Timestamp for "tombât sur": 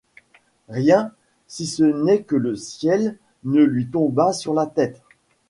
3.87-4.55